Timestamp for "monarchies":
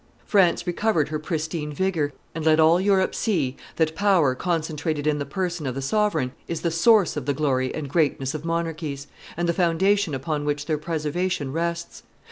8.43-9.05